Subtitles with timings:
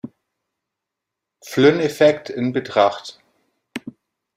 [1.45, 3.21] Flynn-Effekt, in Betracht.